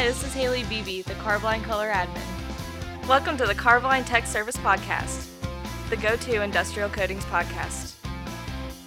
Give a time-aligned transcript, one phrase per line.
[0.00, 3.06] Hi, this is Haley Beebe, the Carboline Color Admin.
[3.06, 5.28] Welcome to the Carboline Tech Service Podcast,
[5.90, 7.96] the go to industrial coatings podcast.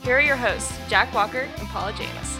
[0.02, 2.38] Here are your hosts, Jack Walker and Paula Janis.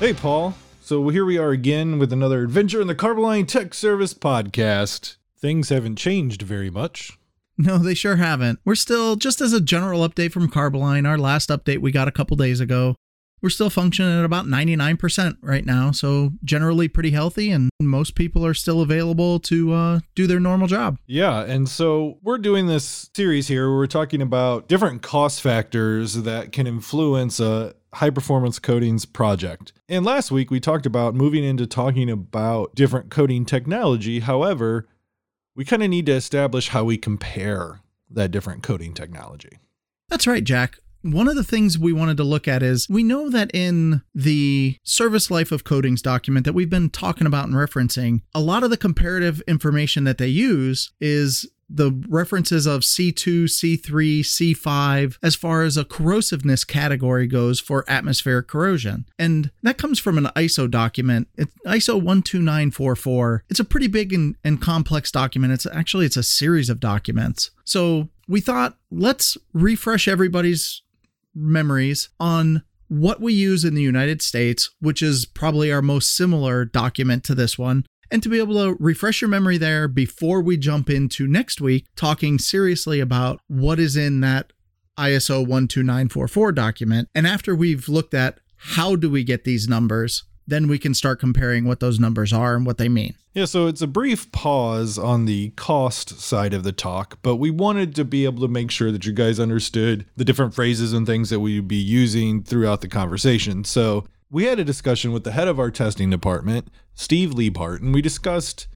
[0.00, 0.56] Hey, Paul.
[0.80, 5.18] So here we are again with another adventure in the Carboline Tech Service podcast.
[5.38, 7.16] Things haven't changed very much.
[7.58, 8.60] No, they sure haven't.
[8.64, 12.12] We're still, just as a general update from Carboline, our last update we got a
[12.12, 12.96] couple days ago,
[13.42, 15.90] we're still functioning at about 99% right now.
[15.90, 20.68] So generally pretty healthy, and most people are still available to uh, do their normal
[20.68, 20.98] job.
[21.06, 26.14] Yeah, and so we're doing this series here where we're talking about different cost factors
[26.14, 29.72] that can influence a high performance coatings project.
[29.88, 34.20] And last week we talked about moving into talking about different coating technology.
[34.20, 34.88] However,
[35.54, 39.58] we kind of need to establish how we compare that different coating technology.
[40.08, 40.78] That's right, Jack.
[41.02, 44.76] One of the things we wanted to look at is we know that in the
[44.84, 48.70] service life of coatings document that we've been talking about and referencing, a lot of
[48.70, 55.62] the comparative information that they use is the references of C2, C3, C5 as far
[55.62, 59.06] as a corrosiveness category goes for atmospheric corrosion.
[59.18, 61.28] And that comes from an ISO document.
[61.34, 63.44] It's ISO 12944.
[63.48, 65.52] It's a pretty big and, and complex document.
[65.52, 67.50] It's actually it's a series of documents.
[67.64, 70.82] So we thought let's refresh everybody's
[71.34, 76.66] memories on what we use in the United States, which is probably our most similar
[76.66, 80.58] document to this one, and to be able to refresh your memory there before we
[80.58, 84.52] jump into next week talking seriously about what is in that
[84.98, 87.08] ISO 12944 document.
[87.14, 91.20] And after we've looked at how do we get these numbers, then we can start
[91.20, 93.14] comparing what those numbers are and what they mean.
[93.32, 97.50] Yeah, so it's a brief pause on the cost side of the talk, but we
[97.50, 101.06] wanted to be able to make sure that you guys understood the different phrases and
[101.06, 103.64] things that we'd be using throughout the conversation.
[103.64, 107.94] So we had a discussion with the head of our testing department, Steve Liebhart, and
[107.94, 108.68] we discussed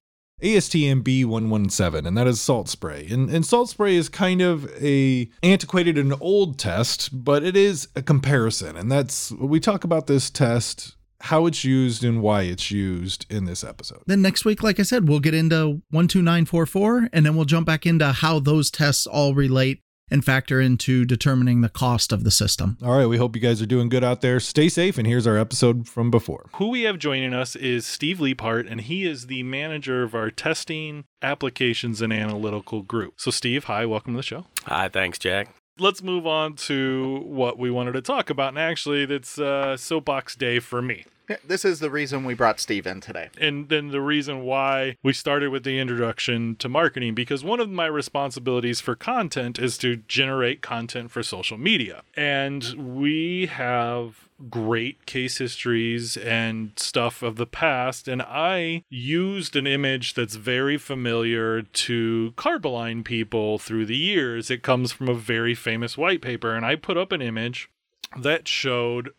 [0.43, 3.07] ASTM B117, and that is salt spray.
[3.11, 7.89] And, and salt spray is kind of a antiquated and old test, but it is
[7.97, 8.77] a comparison.
[8.77, 13.47] And that's we talk about this test, how it's used and why it's used in
[13.47, 14.03] this episode.
[14.07, 17.87] Then next week, like I said, we'll get into 12944, and then we'll jump back
[17.87, 22.77] into how those tests all relate and factor into determining the cost of the system.
[22.83, 24.41] All right, we hope you guys are doing good out there.
[24.41, 26.49] Stay safe, and here's our episode from before.
[26.55, 30.31] Who we have joining us is Steve Liebhart, and he is the manager of our
[30.31, 33.15] testing, applications, and analytical group.
[33.17, 34.47] So, Steve, hi, welcome to the show.
[34.65, 35.55] Hi, thanks, Jack.
[35.79, 40.35] Let's move on to what we wanted to talk about, and actually, that's uh, soapbox
[40.35, 41.05] day for me.
[41.45, 43.31] This is the reason we brought Steve in today.
[43.41, 47.69] And then the reason why we started with the introduction to marketing, because one of
[47.69, 52.03] my responsibilities for content is to generate content for social media.
[52.17, 58.07] And we have great case histories and stuff of the past.
[58.07, 64.51] And I used an image that's very familiar to Carboline people through the years.
[64.51, 66.55] It comes from a very famous white paper.
[66.55, 67.71] And I put up an image
[68.17, 69.11] that showed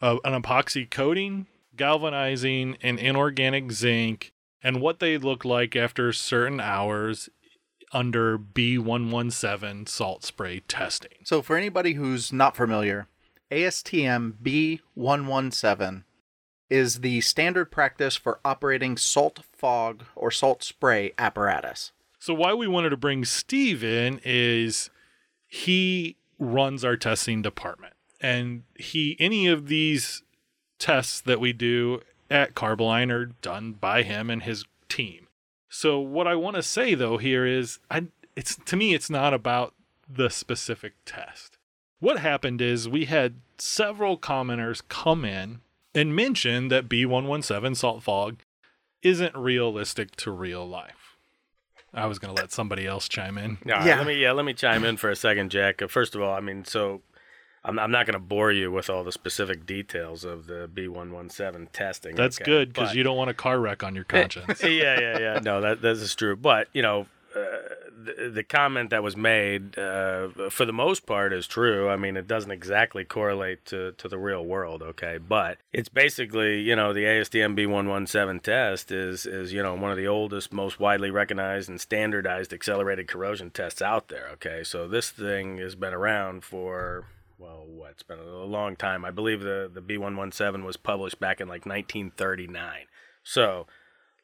[0.00, 1.46] uh, an epoxy coating,
[1.76, 7.28] galvanizing, and inorganic zinc, and what they look like after certain hours
[7.92, 11.18] under B117 salt spray testing.
[11.24, 13.06] So, for anybody who's not familiar,
[13.50, 16.04] ASTM B117
[16.68, 21.92] is the standard practice for operating salt fog or salt spray apparatus.
[22.18, 24.90] So, why we wanted to bring Steve in is
[25.46, 27.94] he runs our testing department
[28.26, 30.22] and he any of these
[30.78, 32.00] tests that we do
[32.30, 35.28] at Carboline are done by him and his team.
[35.68, 38.04] So what I want to say though here is I
[38.34, 39.74] it's to me it's not about
[40.08, 41.56] the specific test.
[42.00, 45.60] What happened is we had several commenters come in
[45.94, 48.38] and mention that B117 salt fog
[49.02, 51.16] isn't realistic to real life.
[51.94, 53.58] I was going to let somebody else chime in.
[53.64, 53.98] Yeah, Yeah.
[53.98, 55.80] let me yeah, let me chime in for a second, Jack.
[55.88, 57.00] First of all, I mean, so
[57.66, 61.72] I'm, I'm not going to bore you with all the specific details of the B117
[61.72, 62.14] testing.
[62.14, 62.44] That's okay?
[62.44, 64.62] good because you don't want a car wreck on your conscience.
[64.62, 65.40] yeah, yeah, yeah.
[65.42, 66.36] No, that that is true.
[66.36, 67.40] But you know, uh,
[68.04, 71.88] the, the comment that was made, uh, for the most part, is true.
[71.88, 75.18] I mean, it doesn't exactly correlate to, to the real world, okay?
[75.18, 79.96] But it's basically, you know, the ASTM B117 test is is you know one of
[79.96, 84.28] the oldest, most widely recognized and standardized accelerated corrosion tests out there.
[84.34, 87.06] Okay, so this thing has been around for
[87.38, 87.92] well, what?
[87.92, 89.04] It's been a long time.
[89.04, 92.86] I believe the the B117 was published back in like 1939.
[93.22, 93.66] So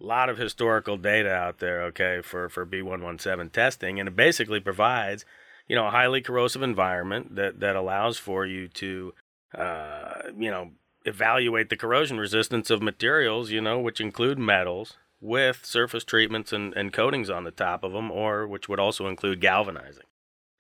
[0.03, 4.61] a lot of historical data out there, okay, for, for B117 testing, and it basically
[4.61, 5.25] provides,
[5.69, 9.15] you know, a highly corrosive environment that, that allows for you to,
[9.57, 10.71] uh, you know,
[11.05, 16.75] evaluate the corrosion resistance of materials, you know, which include metals with surface treatments and,
[16.75, 20.05] and coatings on the top of them, or which would also include galvanizing.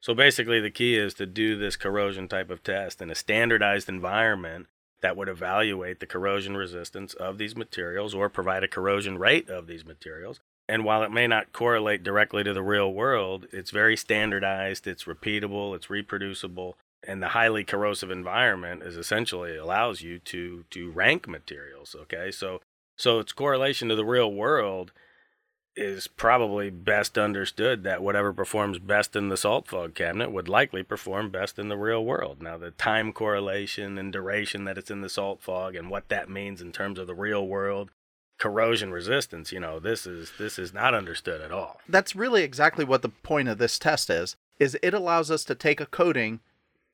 [0.02, 3.88] So basically, the key is to do this corrosion type of test in a standardized
[3.88, 4.66] environment
[5.00, 9.68] that would evaluate the corrosion resistance of these materials or provide a corrosion rate of
[9.68, 10.40] these materials.
[10.68, 15.04] And while it may not correlate directly to the real world, it's very standardized, it's
[15.04, 16.76] repeatable, it's reproducible,
[17.06, 22.30] and the highly corrosive environment is essentially allows you to to rank materials, okay?
[22.30, 22.60] So
[22.96, 24.92] so its correlation to the real world
[25.76, 30.82] is probably best understood that whatever performs best in the salt fog cabinet would likely
[30.82, 32.42] perform best in the real world.
[32.42, 36.28] Now, the time correlation and duration that it's in the salt fog and what that
[36.28, 37.90] means in terms of the real world
[38.38, 41.80] corrosion resistance, you know, this is this is not understood at all.
[41.88, 44.36] That's really exactly what the point of this test is.
[44.58, 46.40] Is it allows us to take a coating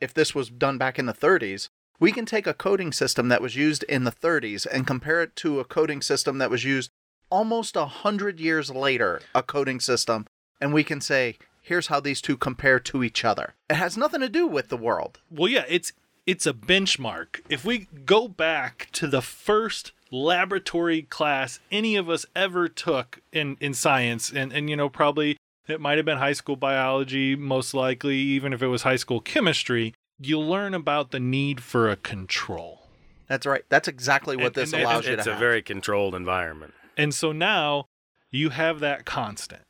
[0.01, 3.43] if this was done back in the 30s, we can take a coating system that
[3.43, 6.91] was used in the 30s and compare it to a coating system that was used
[7.31, 10.27] almost a hundred years later, a coding system,
[10.61, 13.55] and we can say, here's how these two compare to each other.
[13.71, 15.21] It has nothing to do with the world.
[15.31, 15.93] Well, yeah, it's
[16.27, 17.41] it's a benchmark.
[17.49, 23.57] If we go back to the first laboratory class any of us ever took in
[23.61, 25.37] in science, and and you know probably
[25.67, 29.21] it might have been high school biology, most likely, even if it was high school
[29.21, 32.87] chemistry, you learn about the need for a control.
[33.27, 33.63] That's right.
[33.69, 35.19] That's exactly what And- this and allows you to have.
[35.19, 35.41] it's to a have.
[35.41, 36.73] very controlled environment.
[36.99, 37.87] And so now
[38.31, 39.63] you have that constant.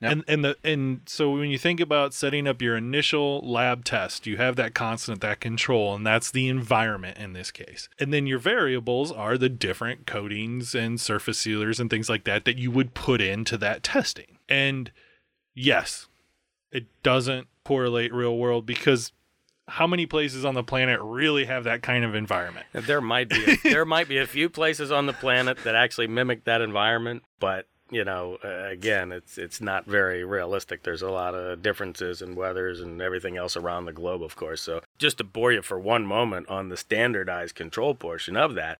[0.00, 0.12] Yep.
[0.12, 4.28] And and the and so when you think about setting up your initial lab test,
[4.28, 7.88] you have that constant, that control, and that's the environment in this case.
[7.98, 12.44] And then your variables are the different coatings and surface sealers and things like that
[12.44, 14.38] that you would put into that testing.
[14.48, 14.92] And
[15.52, 16.06] yes,
[16.70, 19.10] it doesn't correlate real world because
[19.68, 22.66] how many places on the planet really have that kind of environment?
[22.72, 26.06] There might be a, there might be a few places on the planet that actually
[26.08, 30.82] mimic that environment, but you know, uh, again, it's it's not very realistic.
[30.82, 34.60] There's a lot of differences in weathers and everything else around the globe, of course.
[34.60, 38.76] So just to bore you for one moment on the standardized control portion of that,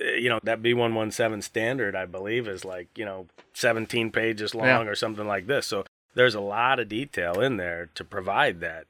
[0.00, 4.66] uh, you know, that B117 standard, I believe, is like you know 17 pages long
[4.66, 4.80] Yeah.
[4.82, 5.66] or something like this.
[5.66, 5.84] So
[6.14, 8.86] there's a lot of detail in there to provide that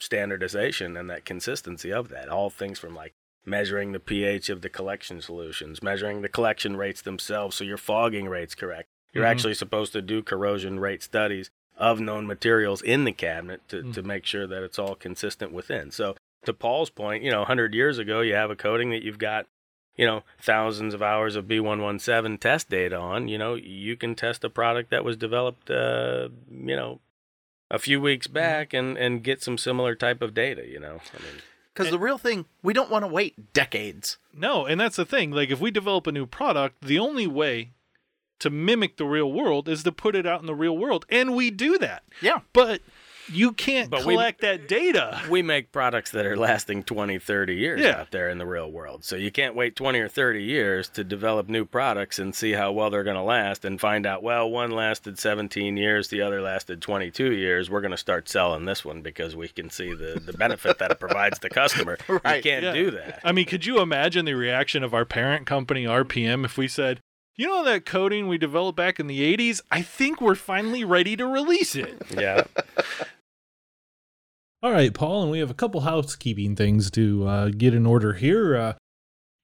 [0.00, 2.28] standardization and that consistency of that.
[2.28, 3.12] All things from like
[3.46, 8.26] measuring the pH of the collection solutions, measuring the collection rates themselves so your fogging
[8.28, 8.88] rate's correct.
[9.12, 9.28] You're Mhm.
[9.30, 14.02] actually supposed to do corrosion rate studies of known materials in the cabinet to, to
[14.02, 15.90] make sure that it's all consistent within.
[15.90, 19.18] So to Paul's point, you know, 100 years ago, you have a coating that you've
[19.18, 19.46] got,
[19.96, 23.28] you know, thousands of hours of B117 test data on.
[23.28, 27.00] You know, you can test a product that was developed, uh, you know,
[27.74, 28.34] a few weeks mm-hmm.
[28.34, 31.00] back and, and get some similar type of data, you know.
[31.14, 31.42] I mean,
[31.74, 34.18] Because the real thing, we don't want to wait decades.
[34.32, 35.32] No, and that's the thing.
[35.32, 37.72] Like, if we develop a new product, the only way
[38.38, 41.34] to mimic the real world is to put it out in the real world, and
[41.34, 42.04] we do that.
[42.20, 42.40] Yeah.
[42.52, 42.82] But
[43.32, 45.20] you can't But we- collect that data.
[45.30, 48.00] we make products that are lasting 20 30 years Yeah.
[48.00, 51.04] out there in the real world so you can't wait 20 or 30 years to
[51.04, 54.50] develop new products and see how well they're going to last and find out well
[54.50, 58.84] one lasted 17 years the other lasted 22 years we're going to start selling this
[58.84, 62.44] one because we can see the, the benefit that it provides the customer you can't
[62.64, 62.72] Yeah.
[62.72, 66.58] do that I mean, could you imagine the reaction of our parent company, RPM, if
[66.58, 67.00] we said,
[67.36, 69.60] you know that coding we developed back in the 80s?
[69.70, 72.00] I think we're finally ready to release it.
[72.10, 72.44] yeah
[74.62, 78.14] All right, Paul, and we have a couple housekeeping things to uh, get in order
[78.14, 78.56] here.
[78.56, 78.72] Uh,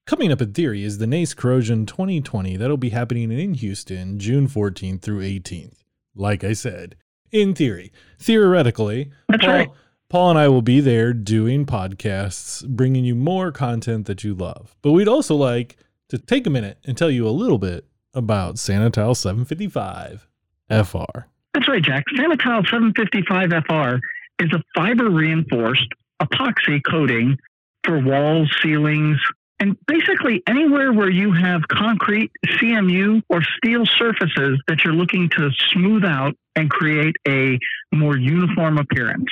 [0.06, 2.56] coming up in theory is the NACE Corrosion 2020.
[2.56, 5.76] That'll be happening in Houston, June 14th through 18th.
[6.14, 6.96] Like I said,
[7.30, 7.92] in theory.
[8.18, 9.70] Theoretically, That's Paul, right.
[10.08, 14.74] Paul and I will be there doing podcasts, bringing you more content that you love.
[14.80, 15.76] But we'd also like
[16.10, 20.28] to take a minute and tell you a little bit about Sanitile 755
[20.68, 21.26] FR.
[21.54, 22.04] That's right, Jack.
[22.16, 24.00] Sanitile 755FR
[24.40, 25.88] is a fiber reinforced
[26.22, 27.36] epoxy coating
[27.84, 29.18] for walls, ceilings,
[29.58, 35.50] and basically anywhere where you have concrete, CMU, or steel surfaces that you're looking to
[35.72, 37.58] smooth out and create a
[37.94, 39.28] more uniform appearance.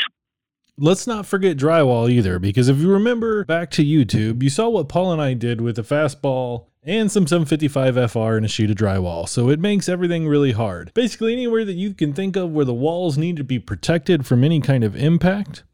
[0.80, 4.88] Let's not forget drywall either, because if you remember back to YouTube, you saw what
[4.88, 8.76] Paul and I did with a fastball and some 755 FR and a sheet of
[8.76, 9.28] drywall.
[9.28, 10.92] So it makes everything really hard.
[10.94, 14.44] Basically, anywhere that you can think of where the walls need to be protected from
[14.44, 15.64] any kind of impact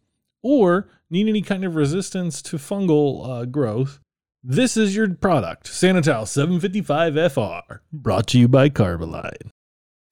[0.42, 4.00] or need any kind of resistance to fungal uh, growth,
[4.42, 9.50] this is your product, Sanitile 755 FR, brought to you by Carboline.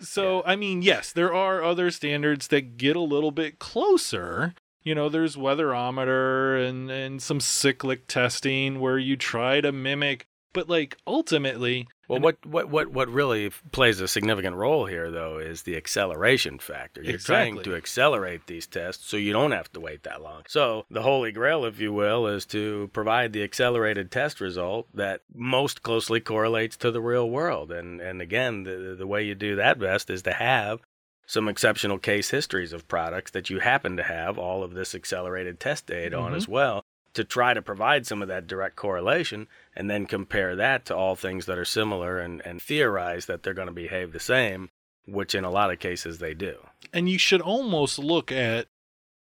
[0.02, 4.54] So, I mean, yes, there are other standards that get a little bit closer.
[4.82, 10.68] You know, there's weatherometer and, and some cyclic testing where you try to mimic, but
[10.68, 15.62] like ultimately, Well, what, what, what, what really plays a significant role here, though, is
[15.62, 17.02] the acceleration factor.
[17.02, 20.42] You're trying to accelerate these tests so you don't have to wait that long.
[20.48, 25.22] So, the holy grail, if you will, is to provide the accelerated test result that
[25.32, 27.72] most closely correlates to the real world.
[27.72, 30.80] And, and again, the, the way you do that best is to have
[31.26, 35.60] some exceptional case histories of products that you happen to have all of this accelerated
[35.60, 36.52] test data on as mm-hmm.
[36.52, 40.96] well to try to provide some of that direct correlation and then compare that to
[40.96, 44.70] all things that are similar and, and theorize that they're going to behave the same,
[45.06, 46.56] which in a lot of cases they do.
[46.92, 48.66] and you should almost look at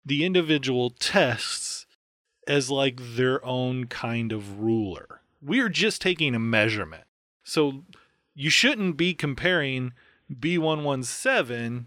[0.04, 1.86] the individual tests
[2.46, 5.20] as like their own kind of ruler.
[5.42, 7.04] We're just taking a measurement.
[7.44, 7.84] So
[8.34, 9.92] you shouldn't be comparing
[10.32, 11.84] B117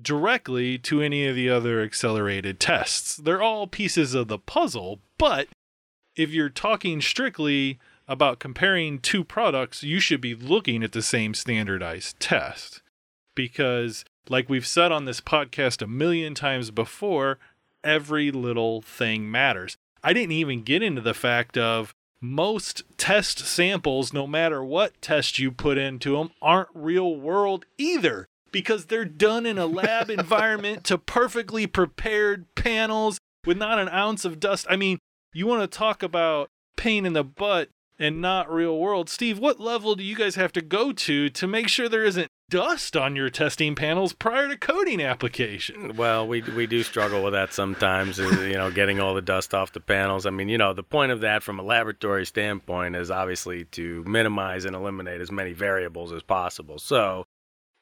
[0.00, 3.16] directly to any of the other accelerated tests.
[3.16, 5.48] They're all pieces of the puzzle, but
[6.16, 11.34] if you're talking strictly about comparing two products, you should be looking at the same
[11.34, 12.82] standardized test
[13.34, 17.38] because like we've said on this podcast a million times before,
[17.82, 19.76] every little thing matters.
[20.02, 21.94] I didn't even get into the fact of
[22.24, 28.26] most test samples, no matter what test you put into them, aren't real world either
[28.50, 34.24] because they're done in a lab environment to perfectly prepared panels with not an ounce
[34.24, 34.66] of dust.
[34.70, 34.98] I mean,
[35.32, 39.08] you want to talk about pain in the butt and not real world.
[39.08, 42.28] Steve, what level do you guys have to go to to make sure there isn't
[42.50, 45.96] dust on your testing panels prior to coding application?
[45.96, 49.54] Well, we we do struggle with that sometimes, is, you know, getting all the dust
[49.54, 50.26] off the panels.
[50.26, 54.04] I mean, you know, the point of that from a laboratory standpoint is obviously to
[54.04, 56.78] minimize and eliminate as many variables as possible.
[56.78, 57.24] So,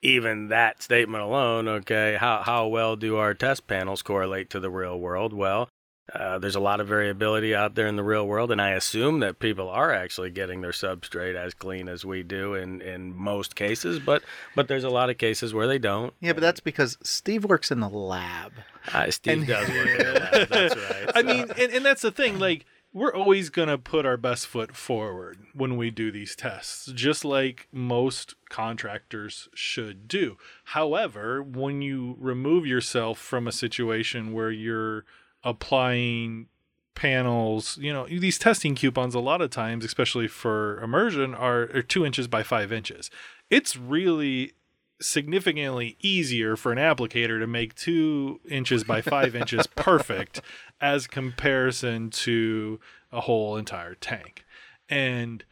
[0.02, 4.70] even that statement alone, okay, how how well do our test panels correlate to the
[4.70, 5.32] real world?
[5.32, 5.68] Well,
[6.14, 9.20] uh, there's a lot of variability out there in the real world, and I assume
[9.20, 13.54] that people are actually getting their substrate as clean as we do in, in most
[13.56, 14.22] cases, but
[14.54, 16.12] but there's a lot of cases where they don't.
[16.20, 18.52] Yeah, but that's because Steve works in the lab.
[18.92, 20.48] Uh, Steve And- does work in the lab.
[20.48, 21.10] That's right.
[21.14, 22.38] I mean, and, and that's the thing.
[22.38, 26.92] Like, we're always going to put our best foot forward when we do these tests,
[26.92, 30.36] just like most contractors should do.
[30.64, 35.06] However, when you remove yourself from a situation where you're
[35.44, 36.48] applying
[36.94, 41.82] panels, you know, these testing coupons, a lot of times, especially for immersion, are, are
[41.82, 43.10] two inches by five inches.
[43.50, 44.52] It's really
[45.00, 50.40] significantly easier for an applicator to make two inches by five inches perfect
[50.80, 52.78] as comparison to
[53.10, 54.44] a whole entire tank.
[54.88, 55.44] And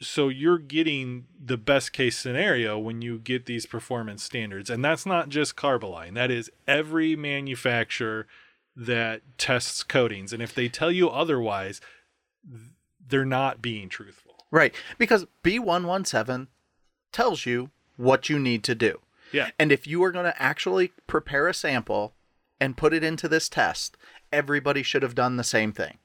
[0.00, 4.70] so you're getting the best case scenario when you get these performance standards.
[4.70, 8.26] And that's not just Carboline, that is every manufacturer
[8.76, 10.32] that tests coatings.
[10.32, 11.80] And if they tell you otherwise,
[13.08, 14.46] they're not being truthful.
[14.50, 14.74] Right.
[14.98, 16.48] Because B117
[17.12, 19.00] tells you what you need to do.
[19.32, 19.50] Yeah.
[19.58, 22.14] And if you are going to actually prepare a sample
[22.60, 23.96] and put it into this test,
[24.32, 25.98] everybody should have done the same thing.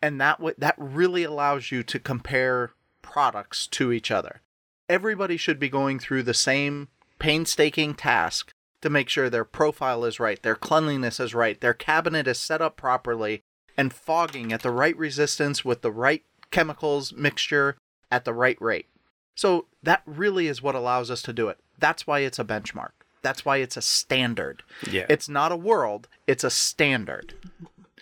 [0.00, 2.72] And that w- that really allows you to compare
[3.02, 4.42] products to each other.
[4.88, 10.20] Everybody should be going through the same painstaking task to make sure their profile is
[10.20, 13.42] right, their cleanliness is right, their cabinet is set up properly,
[13.76, 17.76] and fogging at the right resistance with the right chemicals mixture
[18.10, 18.86] at the right rate.
[19.34, 21.58] So that really is what allows us to do it.
[21.78, 22.90] That's why it's a benchmark.
[23.22, 24.62] That's why it's a standard.
[24.90, 25.06] Yeah.
[25.08, 27.34] It's not a world, it's a standard.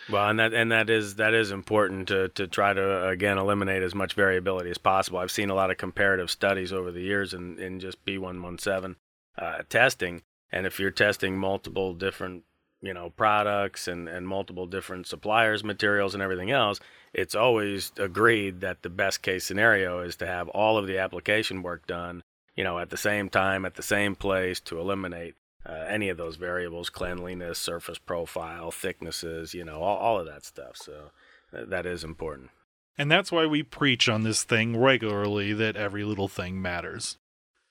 [0.09, 3.83] Well, and that and that is that is important to to try to again eliminate
[3.83, 5.19] as much variability as possible.
[5.19, 8.97] I've seen a lot of comparative studies over the years in in just B117
[9.37, 12.45] uh, testing, and if you're testing multiple different
[12.81, 16.81] you know products and and multiple different suppliers, materials, and everything else,
[17.13, 21.63] it's always agreed that the best case scenario is to have all of the application
[21.63, 22.23] work done
[22.59, 26.17] you know at the same time at the same place to eliminate uh, any of
[26.17, 30.77] those variables cleanliness surface profile thicknesses you know all, all of that stuff.
[30.77, 31.11] So
[31.53, 32.51] th- that is important.
[32.99, 37.17] And that's why we preach on this thing regularly that every little thing matters,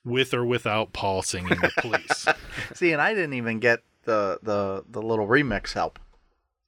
[0.04, 2.26] with or without Paul singing the police.
[2.74, 5.98] See, and I didn't even get the the the little remix help.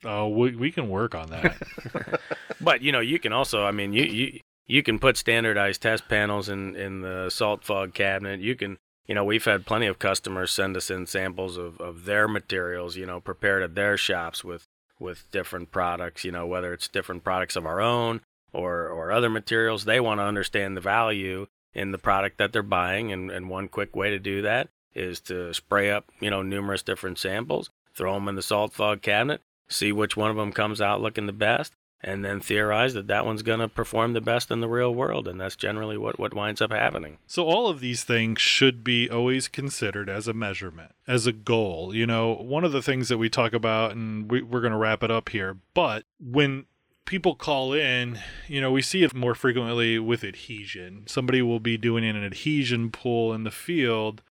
[0.05, 2.21] Oh, we, we can work on that.
[2.61, 6.09] but you know you can also i mean you you you can put standardized test
[6.09, 9.99] panels in in the salt fog cabinet you can you know we've had plenty of
[9.99, 14.45] customers send us in samples of of their materials you know prepared at their shops
[14.45, 14.67] with
[14.99, 18.21] with different products you know whether it's different products of our own
[18.53, 22.63] or or other materials they want to understand the value in the product that they're
[22.63, 26.43] buying and and one quick way to do that is to spray up, you know,
[26.43, 30.53] numerous different samples, throw them in the salt fog cabinet, see which one of them
[30.53, 34.21] comes out looking the best, and then theorize that that one's going to perform the
[34.21, 35.29] best in the real world.
[35.29, 37.19] And that's generally what, what winds up happening.
[37.27, 41.95] So, all of these things should be always considered as a measurement, as a goal.
[41.95, 44.79] You know, one of the things that we talk about, and we, we're going to
[44.79, 46.67] wrap it up here, but when
[47.11, 51.03] people call in, you know, we see it more frequently with adhesion.
[51.09, 54.23] Somebody will be doing an adhesion pull in the field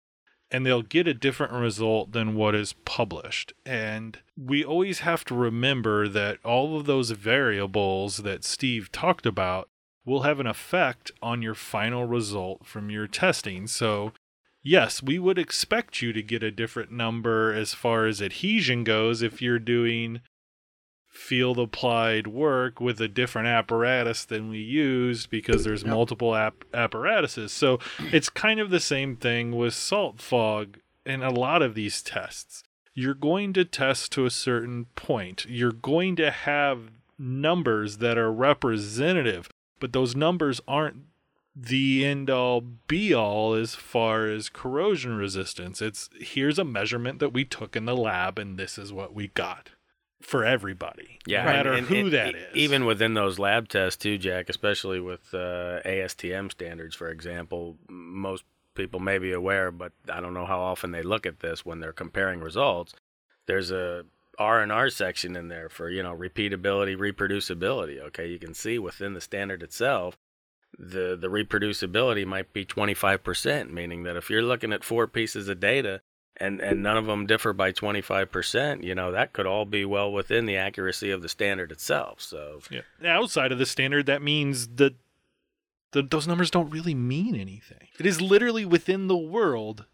[0.48, 3.52] and they'll get a different result than what is published.
[3.66, 9.68] And we always have to remember that all of those variables that Steve talked about
[10.06, 13.66] will have an effect on your final result from your testing.
[13.66, 14.12] So,
[14.62, 19.20] yes, we would expect you to get a different number as far as adhesion goes
[19.20, 20.20] if you're doing
[21.18, 25.90] field applied work with a different apparatus than we used because there's yep.
[25.90, 27.52] multiple app- apparatuses.
[27.52, 27.80] So
[28.12, 32.62] it's kind of the same thing with salt fog in a lot of these tests.
[32.94, 35.44] You're going to test to a certain point.
[35.48, 41.02] You're going to have numbers that are representative, but those numbers aren't
[41.54, 45.82] the end all be all as far as corrosion resistance.
[45.82, 49.28] It's here's a measurement that we took in the lab and this is what we
[49.28, 49.70] got
[50.20, 51.18] for everybody.
[51.26, 52.54] Yeah, no matter and, who and, that and, is.
[52.54, 58.44] Even within those lab tests too, Jack, especially with uh, ASTM standards, for example, most
[58.74, 61.80] people may be aware, but I don't know how often they look at this when
[61.80, 62.94] they're comparing results.
[63.46, 64.04] There's a
[64.38, 68.00] R and R section in there for you know repeatability, reproducibility.
[68.00, 70.16] Okay, you can see within the standard itself,
[70.78, 75.60] the the reproducibility might be 25%, meaning that if you're looking at four pieces of
[75.60, 76.00] data
[76.40, 80.12] and and none of them differ by 25%, you know, that could all be well
[80.12, 82.20] within the accuracy of the standard itself.
[82.20, 82.82] So, yeah.
[83.04, 84.94] outside of the standard, that means that
[85.92, 87.88] the, those numbers don't really mean anything.
[87.98, 89.86] It is literally within the world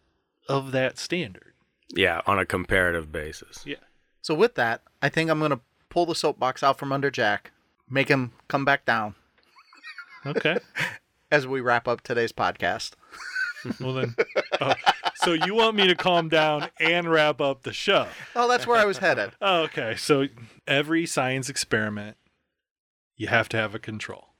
[0.49, 1.55] of that standard.
[1.95, 3.63] Yeah, on a comparative basis.
[3.65, 3.77] Yeah.
[4.21, 7.53] So with that, I think I'm going to pull the soapbox out from under Jack,
[7.89, 9.15] make him come back down.
[10.27, 10.59] Okay.
[11.31, 12.93] as we wrap up today's podcast.
[13.81, 14.15] well then,
[14.61, 14.75] oh,
[15.25, 18.09] so you want me to calm down and wrap up the show?
[18.37, 19.33] Oh, that's where I was headed.
[19.41, 20.27] Oh, okay, so
[20.67, 22.17] every science experiment,
[23.17, 24.35] you have to have a control,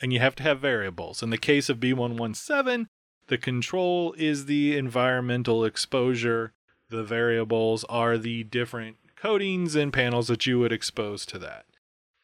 [0.00, 1.22] and you have to have variables.
[1.22, 2.86] In the case of B117,
[3.28, 6.52] the control is the environmental exposure.
[6.90, 11.64] The variables are the different coatings and panels that you would expose to that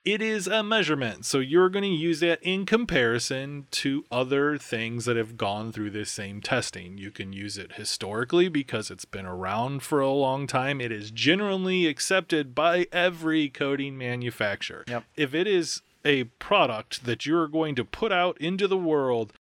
[0.05, 1.25] it is a measurement.
[1.27, 5.91] So you're going to use that in comparison to other things that have gone through
[5.91, 6.97] this same testing.
[6.97, 10.81] You can use it historically because it's been around for a long time.
[10.81, 14.85] It is generally accepted by every coating manufacturer.
[14.89, 15.05] Yep.
[15.17, 19.35] If it is a product that you're going to put out into the world,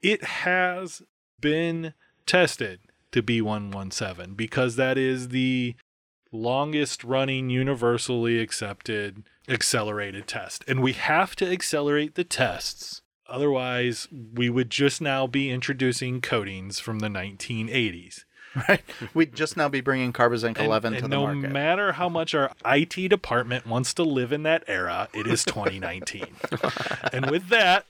[0.00, 1.02] it has
[1.40, 1.92] been
[2.24, 2.80] tested
[3.12, 5.74] to B117 because that is the
[6.32, 10.64] longest running universally accepted accelerated test.
[10.66, 13.02] And we have to accelerate the tests.
[13.28, 18.24] Otherwise, we would just now be introducing coatings from the 1980s.
[18.68, 18.82] Right.
[19.12, 21.40] We'd just now be bringing Carbozinc 11 and to the no market.
[21.42, 25.44] No matter how much our IT department wants to live in that era, it is
[25.44, 26.26] 2019.
[27.12, 27.84] and with that,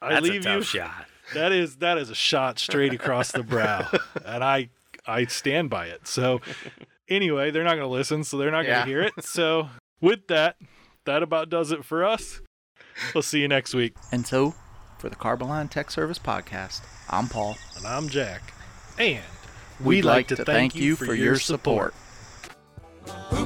[0.00, 0.80] I That's leave a tough you.
[0.80, 1.06] Shot.
[1.34, 3.88] That is that is a shot straight across the brow,
[4.24, 4.68] and I
[5.06, 6.06] I stand by it.
[6.06, 6.40] So
[7.08, 8.86] anyway, they're not going to listen, so they're not going to Yeah.
[8.86, 9.12] hear it.
[9.24, 9.68] So
[10.00, 10.56] with that,
[11.04, 12.40] that about does it for us.
[13.14, 13.94] We'll see you next week.
[14.12, 14.54] And so,
[14.98, 17.56] for the Carboline Tech Service Podcast, I'm Paul.
[17.76, 18.52] And I'm Jack.
[18.98, 19.22] And
[19.80, 21.92] We'd, we'd like, to thank you for your support.
[23.30, 23.44] Who